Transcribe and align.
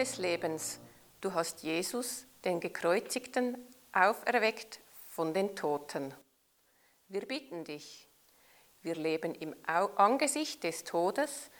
Des 0.00 0.16
Lebens, 0.16 0.80
du 1.20 1.34
hast 1.34 1.62
Jesus, 1.62 2.24
den 2.46 2.58
Gekreuzigten, 2.58 3.58
auferweckt 3.92 4.80
von 5.10 5.34
den 5.34 5.54
Toten. 5.54 6.14
Wir 7.08 7.26
bitten 7.26 7.64
dich, 7.64 8.08
wir 8.80 8.94
leben 8.94 9.34
im 9.34 9.54
Angesicht 9.66 10.64
des 10.64 10.84
Todes, 10.84 11.50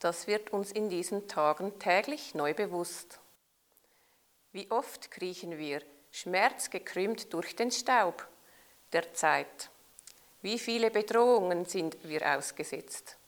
das 0.00 0.26
wird 0.26 0.52
uns 0.52 0.72
in 0.72 0.88
diesen 0.88 1.28
Tagen 1.28 1.78
täglich 1.78 2.34
neu 2.34 2.52
bewusst. 2.52 3.20
Wie 4.50 4.68
oft 4.72 5.12
kriechen 5.12 5.56
wir, 5.56 5.80
schmerzgekrümmt 6.10 7.32
durch 7.32 7.54
den 7.54 7.70
Staub 7.70 8.26
der 8.92 9.14
Zeit. 9.14 9.70
Wie 10.42 10.58
viele 10.58 10.90
Bedrohungen 10.90 11.64
sind 11.64 11.96
wir 12.02 12.36
ausgesetzt. 12.36 13.18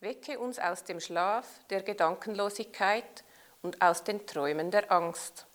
Wecke 0.00 0.38
uns 0.38 0.58
aus 0.58 0.84
dem 0.84 1.00
Schlaf 1.00 1.46
der 1.70 1.82
Gedankenlosigkeit 1.82 3.24
und 3.62 3.82
aus 3.82 4.04
den 4.04 4.26
Träumen 4.26 4.70
der 4.70 4.90
Angst, 4.92 5.46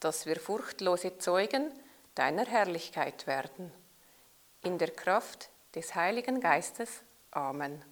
dass 0.00 0.26
wir 0.26 0.36
furchtlose 0.36 1.18
Zeugen 1.18 1.72
deiner 2.14 2.46
Herrlichkeit 2.46 3.26
werden. 3.26 3.72
In 4.62 4.78
der 4.78 4.90
Kraft 4.90 5.50
des 5.74 5.94
Heiligen 5.94 6.40
Geistes. 6.40 7.02
Amen. 7.30 7.84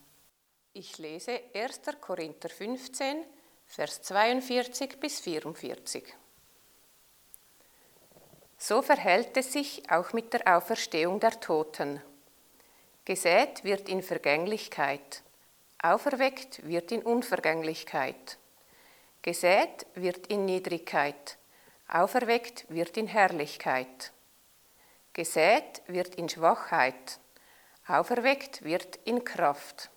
Ich 0.73 0.99
lese 0.99 1.41
1. 1.55 1.81
Korinther 2.01 2.49
15, 2.49 3.25
Vers 3.67 4.03
42 4.03 4.99
bis 5.01 5.21
44. 5.21 6.15
So 8.57 8.83
verhält 8.83 9.37
es 9.37 9.53
sich 9.53 9.91
auch 9.91 10.13
mit 10.13 10.33
der 10.33 10.57
Auferstehung 10.57 11.21
der 11.21 11.39
Toten. 11.39 12.03
Gesät 13.05 13.65
wird 13.65 13.89
in 13.89 14.03
Vergänglichkeit, 14.03 15.23
auferweckt 15.81 16.67
wird 16.67 16.93
in 16.93 17.03
Unvergänglichkeit. 17.03 18.39
Gesät 19.29 19.85
wird 19.95 20.29
in 20.29 20.47
Niedrigkeit, 20.47 21.37
auferweckt 21.87 22.65
wird 22.71 22.97
in 22.97 23.07
Herrlichkeit. 23.07 24.11
Gesät 25.13 25.83
wird 25.87 26.15
in 26.15 26.31
Schwachheit, 26.31 27.21
auferweckt 27.87 28.65
wird 28.65 28.97
in 29.05 29.25
Kraft. 29.25 29.91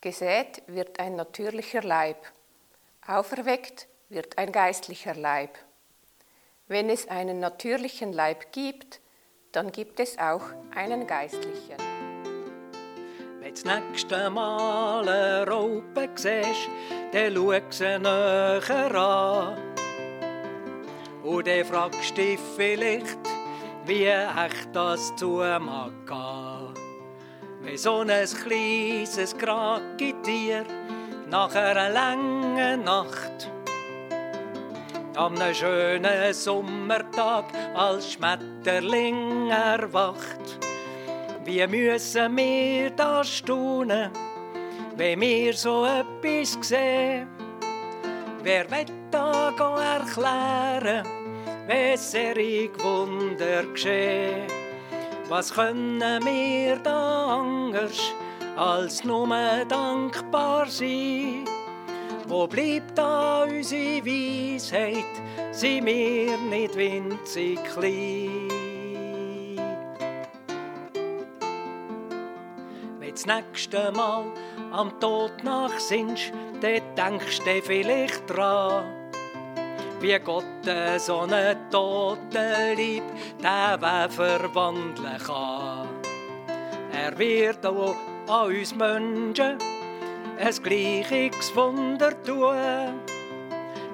Gesät 0.00 0.62
wird 0.68 1.00
ein 1.00 1.16
natürlicher 1.16 1.82
Leib, 1.82 2.24
auferweckt 3.04 3.88
wird 4.10 4.38
ein 4.38 4.52
geistlicher 4.52 5.16
Leib. 5.16 5.58
Wenn 6.68 6.88
es 6.88 7.08
einen 7.08 7.40
natürlichen 7.40 8.12
Leib 8.12 8.52
gibt, 8.52 9.00
dann 9.50 9.72
gibt 9.72 9.98
es 9.98 10.18
auch 10.18 10.44
einen 10.76 11.08
geistlichen. 11.08 11.89
Wenn 13.50 13.56
du 13.56 13.62
das 13.62 13.80
nächste 13.80 14.30
Mal 14.30 15.08
eine 15.08 15.46
Raupe 15.46 16.08
siehst, 16.14 16.68
dann 17.12 17.34
schau 17.34 17.60
sie 17.70 17.98
näher 17.98 18.94
an. 18.94 19.56
Und 21.24 21.46
dann 21.48 21.64
fragst 21.64 22.10
du 22.10 22.22
dich 22.22 22.38
vielleicht, 22.56 23.18
wie 23.86 24.04
echt 24.04 24.68
das 24.72 25.14
zu 25.16 25.42
mag 25.58 25.90
gehen. 26.06 26.74
Wenn 27.62 27.76
so 27.76 28.00
ein 28.00 28.08
kleines 28.08 29.36
Kragetier 29.36 30.64
nach 31.28 31.52
einer 31.52 31.90
langen 31.90 32.84
Nacht 32.84 33.50
am 35.16 35.34
schönen 35.52 36.32
Sommertag 36.32 37.46
als 37.74 38.12
Schmetterling 38.12 39.50
erwacht. 39.50 40.69
Wie 41.44 41.66
müssen 41.66 42.36
wir 42.36 42.90
da 42.90 43.24
staunen, 43.24 44.10
wenn 44.96 45.20
wir 45.20 45.54
so 45.54 45.86
etwas 45.86 46.58
sehen? 46.60 47.28
Wer 48.42 48.70
wird 48.70 48.92
da 49.10 49.48
erklären, 49.48 51.06
serig 51.96 52.72
Wunder 52.84 53.64
geschehen? 53.64 54.46
Was 55.28 55.54
können 55.54 56.24
wir 56.24 56.76
da 56.76 57.40
anders 57.40 58.12
als 58.56 59.02
nur 59.04 59.28
dankbar 59.66 60.66
sein? 60.66 61.46
Wo 62.26 62.46
bleibt 62.46 62.98
da 62.98 63.44
unsere 63.44 64.04
Weisheit? 64.04 65.04
Sind 65.52 65.86
wir 65.86 66.36
nicht 66.36 66.76
winzig 66.76 67.58
klein? 67.64 68.59
Wenn 73.10 73.16
das 73.16 73.26
nächste 73.26 73.90
Mal 73.90 74.24
am 74.70 75.00
Tod 75.00 75.42
nachsinnst, 75.42 76.32
dann 76.60 77.18
denkst 77.18 77.40
du 77.40 77.60
vielleicht 77.60 78.30
dran, 78.30 78.84
wie 79.98 80.16
Gott 80.20 80.44
so 80.98 81.20
einen 81.20 81.56
toten 81.72 82.76
Lieb 82.76 83.02
den 83.42 84.10
verwandeln 84.10 85.18
kann. 85.26 85.88
Er 86.92 87.18
wird 87.18 87.66
auch 87.66 87.96
an 88.28 88.46
uns 88.46 88.76
Menschen 88.76 89.58
ein 90.38 90.62
gleiches 90.62 91.56
Wunder 91.56 92.12
tun. 92.22 93.00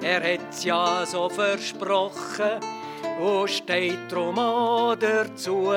Er 0.02 0.34
hat's 0.34 0.62
ja 0.62 1.06
so 1.06 1.30
versprochen 1.30 2.60
und 3.18 3.48
steht 3.48 4.12
drum 4.12 4.38
auch 4.38 4.94
dazu. 4.94 5.72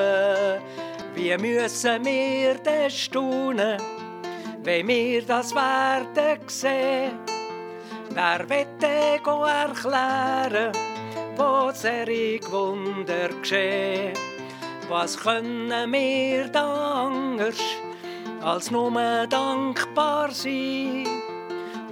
Wie 1.14 1.36
müssen 1.36 2.04
wir 2.04 2.54
denn 2.54 2.90
staunen, 2.90 3.80
wenn 4.62 4.88
wir 4.88 5.22
das 5.22 5.54
werden 5.54 6.40
sehen? 6.46 7.12
Wer 8.10 8.48
wird 8.48 8.82
denn 8.82 9.20
erklären, 9.24 10.72
wo 11.36 11.70
serig 11.72 12.50
Wunder 12.50 13.28
geschehen? 13.28 14.12
Was 14.88 15.16
können 15.16 15.92
wir 15.92 16.48
da 16.48 17.06
anders? 17.06 17.60
als 18.42 18.70
nur 18.70 18.90
dankbar 19.28 20.30
sein. 20.32 21.06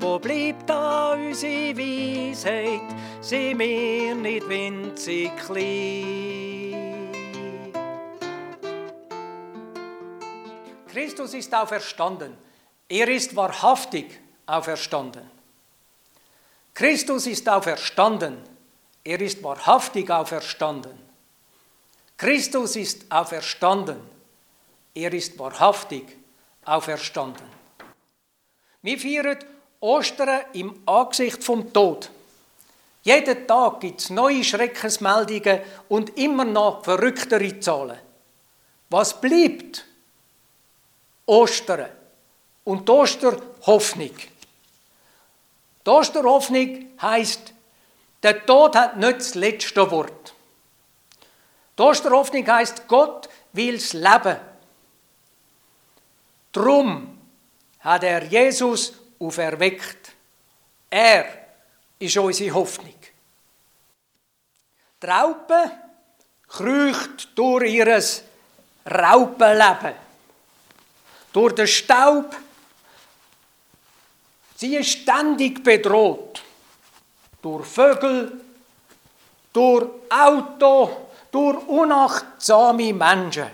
Wo 0.00 0.18
bleibt 0.18 0.68
da 0.68 1.12
unsere 1.12 1.76
Weisheit, 1.76 2.80
sind 3.20 3.58
wir 3.58 4.14
nicht 4.14 4.48
winzig 4.48 5.32
klein. 5.36 6.47
Christus 10.88 11.34
ist 11.34 11.54
auferstanden. 11.54 12.36
Er 12.88 13.08
ist 13.08 13.36
wahrhaftig 13.36 14.20
auferstanden. 14.46 15.30
Christus 16.74 17.26
ist 17.26 17.48
auferstanden. 17.48 18.38
Er 19.04 19.20
ist 19.20 19.42
wahrhaftig 19.42 20.10
auferstanden. 20.10 20.98
Christus 22.16 22.76
ist 22.76 23.10
auferstanden. 23.10 24.00
Er 24.94 25.12
ist 25.12 25.38
wahrhaftig 25.38 26.04
auferstanden. 26.64 27.46
Wir 28.82 28.98
feiern 28.98 29.38
Ostern 29.80 30.40
im 30.52 30.82
Angesicht 30.86 31.42
vom 31.44 31.72
Tod. 31.72 32.10
Jeden 33.02 33.46
Tag 33.46 33.80
gibt 33.80 34.00
es 34.00 34.10
neue 34.10 34.44
Schreckensmeldungen 34.44 35.60
und 35.88 36.18
immer 36.18 36.44
noch 36.44 36.84
verrücktere 36.84 37.58
Zahlen. 37.60 37.98
Was 38.90 39.20
bleibt? 39.20 39.87
Ostern. 41.28 41.90
Und 42.64 42.88
die 42.88 42.92
Osterhoffnung. 42.92 44.16
Die 45.86 45.90
Osterhoffnung 45.90 46.86
heisst, 47.00 47.52
der 48.22 48.44
Tod 48.44 48.76
hat 48.76 48.96
nicht 48.96 49.20
das 49.20 49.34
letzte 49.34 49.90
Wort. 49.90 50.34
Die 51.78 51.82
Osterhoffnung 51.82 52.46
heisst, 52.46 52.86
Gott 52.88 53.28
will 53.52 53.74
das 53.74 53.92
Leben. 53.92 54.36
Drum 56.52 57.18
hat 57.80 58.02
er 58.02 58.24
Jesus 58.24 58.94
auferweckt. 59.18 60.12
Er 60.90 61.26
ist 61.98 62.16
unsere 62.16 62.54
Hoffnung. 62.54 62.94
Die 65.00 65.06
Raupe 65.06 65.70
kriecht 66.48 67.28
durch 67.36 67.72
ihr 67.72 68.02
Raupenleben, 68.90 69.94
durch 71.38 71.54
den 71.54 71.68
Staub. 71.68 72.34
Sie 74.56 74.74
ist 74.74 74.90
ständig 74.90 75.62
bedroht. 75.62 76.42
Durch 77.40 77.64
Vögel, 77.64 78.40
durch 79.52 79.88
Auto, 80.10 81.10
durch 81.30 81.64
unachtsame 81.68 82.92
Menschen. 82.92 83.46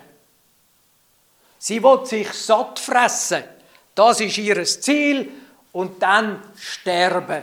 Sie 1.59 1.83
will 1.83 2.07
sich 2.07 2.33
satt 2.33 2.79
fressen. 2.79 3.45
Das 3.95 4.19
ist 4.21 4.39
ihr 4.39 4.65
Ziel. 4.65 5.31
Und 5.73 6.03
dann 6.03 6.43
sterben. 6.59 7.43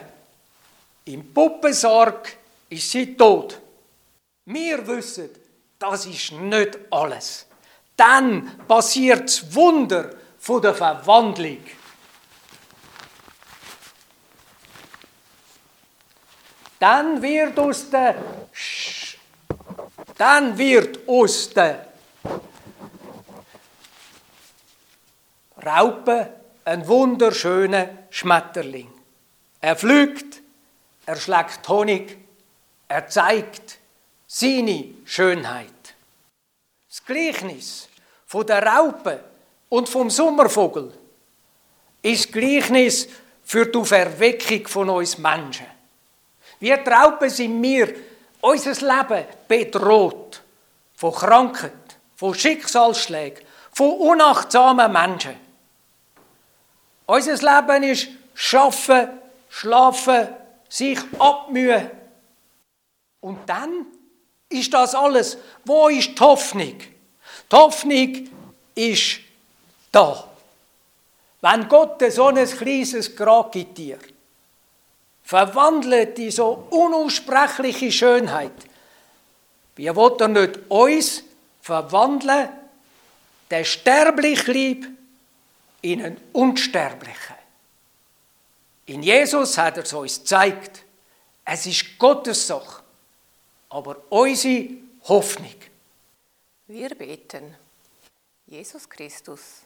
Im 1.05 1.31
Puppensarg 1.31 2.35
ist 2.67 2.89
sie 2.89 3.15
tot. 3.15 3.59
Wir 4.45 4.87
wissen, 4.87 5.29
das 5.77 6.07
ist 6.07 6.31
nicht 6.31 6.79
alles. 6.89 7.45
Dann 7.95 8.57
passiert 8.67 9.25
das 9.25 9.53
Wunder 9.53 10.20
von 10.41 10.61
der 10.61 10.75
Verwandlung. 10.75 11.63
dann 16.81 17.21
wird 17.21 17.59
aus 17.59 17.89
der 17.91 18.15
dann 20.17 20.57
wird 20.57 21.07
aus 21.07 21.49
der 21.51 21.87
Raupe 25.63 26.33
ein 26.65 26.87
wunderschöner 26.87 27.89
Schmetterling. 28.09 28.91
Er 29.59 29.75
pflügt, 29.75 30.41
er 31.05 31.15
schlägt 31.17 31.67
Honig, 31.69 32.17
er 32.87 33.07
zeigt 33.07 33.77
seine 34.25 34.95
Schönheit. 35.05 35.95
Das 36.89 37.03
Gleichnis 37.05 37.89
von 38.25 38.45
der 38.45 38.63
Raupe 38.65 39.23
und 39.71 39.87
vom 39.87 40.09
Sommervogel 40.09 40.91
ist 42.01 42.33
Gleichnis 42.33 43.07
für 43.41 43.65
die 43.65 43.85
Verweckung 43.85 44.67
von 44.67 44.89
uns 44.89 45.17
Menschen. 45.17 45.65
Die 46.59 46.73
Raupe 46.73 47.29
sind 47.29 47.61
wir, 47.63 47.95
unser 48.41 48.73
Leben 48.73 49.25
bedroht 49.47 50.41
von 50.95 51.13
Krankheit, 51.13 51.71
von 52.17 52.35
Schicksalsschlägen, 52.35 53.45
von 53.71 53.91
unachtsamen 53.91 54.91
Menschen. 54.91 55.35
Unser 57.05 57.35
Leben 57.35 57.83
ist 57.83 58.09
Schaffen, 58.33 59.07
Schlafen, 59.49 60.27
sich 60.67 60.99
abmühen. 61.17 61.89
Und 63.21 63.39
dann 63.47 63.85
ist 64.49 64.73
das 64.73 64.95
alles. 64.95 65.37
Wo 65.63 65.87
ist 65.87 66.09
die 66.09 66.19
Hoffnung? 66.19 66.77
Die 66.77 67.55
Hoffnung 67.55 68.29
ist 68.75 69.20
da. 69.91 70.27
Wenn 71.41 71.67
Gott 71.67 72.03
so 72.11 72.27
ein 72.27 72.45
kleines 72.45 73.15
Grab 73.15 73.51
gibt 73.51 73.77
dir, 73.77 73.99
verwandelt 75.23 76.19
in 76.19 76.31
so 76.31 76.67
unaussprechliche 76.69 77.91
Schönheit, 77.91 78.51
wie 79.75 79.95
will 79.95 80.15
er 80.19 80.27
nicht 80.27 80.59
uns 80.69 81.23
verwandeln, 81.61 82.49
der 83.49 83.63
sterblich 83.63 84.47
lieb, 84.47 84.87
in 85.81 86.03
einen 86.03 86.21
Unsterblichen? 86.33 87.35
In 88.85 89.03
Jesus 89.03 89.57
hat 89.57 89.77
er 89.77 89.83
es 89.83 89.93
uns 89.93 90.19
gezeigt. 90.19 90.83
Es 91.45 91.65
ist 91.65 91.97
Gottes 91.97 92.45
Sache, 92.45 92.83
aber 93.69 93.97
unsere 94.09 94.69
Hoffnung. 95.07 95.55
Wir 96.67 96.89
beten. 96.89 97.55
Jesus 98.45 98.87
Christus, 98.89 99.61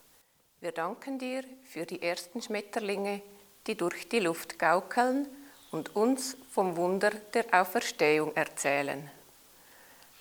wir 0.66 0.72
danken 0.72 1.20
dir 1.20 1.44
für 1.64 1.86
die 1.86 2.02
ersten 2.02 2.42
Schmetterlinge, 2.42 3.22
die 3.68 3.76
durch 3.76 4.10
die 4.10 4.20
Luft 4.20 4.58
gaukeln 4.58 5.28
und 5.70 5.96
uns 5.96 6.38
vom 6.50 6.76
Wunder 6.76 7.12
der 7.36 7.46
Auferstehung 7.52 8.36
erzählen. 8.36 9.12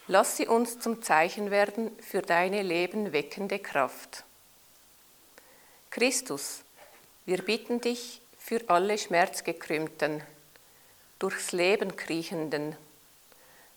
Lass 0.07 0.37
sie 0.37 0.47
uns 0.47 0.79
zum 0.81 1.03
Zeichen 1.03 1.51
werden 1.51 1.99
für 1.99 2.21
deine 2.21 2.61
lebenweckende 2.61 3.59
Kraft. 3.59 4.25
Christus, 5.91 6.61
wir 7.25 7.43
bitten 7.43 7.81
dich 7.81 8.21
für 8.39 8.61
alle 8.69 8.99
Schmerzgekrümmten, 8.99 10.23
durchs 11.19 11.53
Leben 11.53 11.97
kriechenden. 11.97 12.77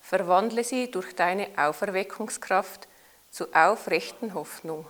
Verwandle 0.01 0.65
sie 0.65 0.91
durch 0.91 1.15
deine 1.15 1.47
Auferweckungskraft 1.55 2.89
zu 3.31 3.53
aufrechten 3.53 4.33
Hoffnung. 4.33 4.85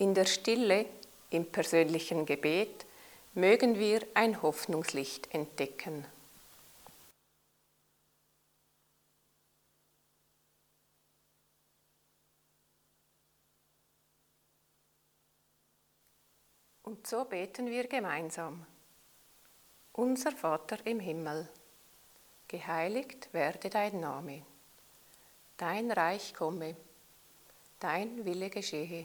In 0.00 0.14
der 0.14 0.24
Stille, 0.24 0.86
im 1.28 1.44
persönlichen 1.52 2.24
Gebet, 2.24 2.86
mögen 3.34 3.78
wir 3.78 4.00
ein 4.14 4.40
Hoffnungslicht 4.40 5.34
entdecken. 5.34 6.06
Und 16.82 17.06
so 17.06 17.26
beten 17.26 17.66
wir 17.66 17.86
gemeinsam. 17.86 18.64
Unser 19.92 20.32
Vater 20.32 20.78
im 20.86 21.00
Himmel, 21.00 21.46
geheiligt 22.48 23.28
werde 23.34 23.68
dein 23.68 24.00
Name, 24.00 24.46
dein 25.58 25.90
Reich 25.90 26.32
komme, 26.32 26.74
dein 27.78 28.24
Wille 28.24 28.48
geschehe, 28.48 29.04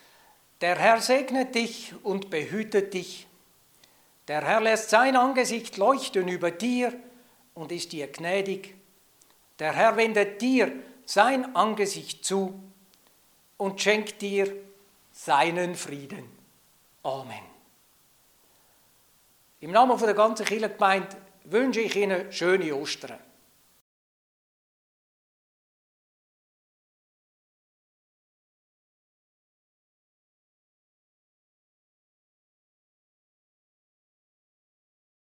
Der 0.61 0.77
Herr 0.77 1.01
segnet 1.01 1.55
dich 1.55 1.93
und 2.03 2.29
behütet 2.29 2.93
dich. 2.93 3.27
Der 4.27 4.41
Herr 4.41 4.61
lässt 4.61 4.91
sein 4.91 5.15
Angesicht 5.15 5.77
leuchten 5.77 6.27
über 6.27 6.51
dir 6.51 6.93
und 7.55 7.71
ist 7.71 7.91
dir 7.91 8.07
gnädig. 8.07 8.75
Der 9.57 9.73
Herr 9.73 9.97
wendet 9.97 10.41
dir 10.41 10.71
sein 11.05 11.55
Angesicht 11.55 12.23
zu 12.23 12.61
und 13.57 13.81
schenkt 13.81 14.21
dir 14.21 14.55
seinen 15.11 15.75
Frieden. 15.75 16.29
Amen. 17.03 17.51
Im 19.59 19.71
Namen 19.71 19.97
der 19.97 20.13
ganzen 20.13 20.45
Kirchengemeinde 20.45 21.17
wünsche 21.45 21.81
ich 21.81 21.95
Ihnen 21.95 22.31
schöne 22.31 22.75
Ostern. 22.75 23.19